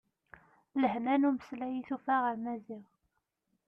[0.81, 2.85] Lehna n umeslay i tufa ɣer Maziɣ.